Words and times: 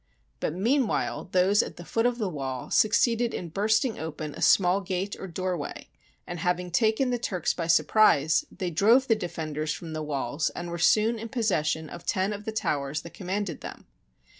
But 0.39 0.55
meanwhile 0.55 1.25
those 1.31 1.61
at 1.61 1.77
the 1.77 1.85
foot 1.85 2.07
of 2.07 2.17
the 2.17 2.27
wall 2.27 2.71
succeeded 2.71 3.35
in 3.35 3.49
bursting 3.49 3.99
open 3.99 4.33
a 4.33 4.41
small 4.41 4.81
gate 4.81 5.15
or 5.19 5.27
doorway, 5.27 5.89
and 6.25 6.39
having 6.39 6.71
taken 6.71 7.11
the 7.11 7.19
Turks 7.19 7.53
by 7.53 7.67
surprise, 7.67 8.43
they 8.51 8.71
drove 8.71 9.07
the 9.07 9.15
defenders 9.15 9.71
from 9.75 9.93
the 9.93 10.01
walls 10.01 10.49
and 10.55 10.71
were 10.71 10.79
soon 10.79 11.19
in 11.19 11.29
possession 11.29 11.87
of 11.87 12.03
ten 12.03 12.33
of 12.33 12.45
the 12.45 12.51
towers 12.51 13.01
that 13.03 13.13
commanded 13.13 13.61
them. 13.61 13.85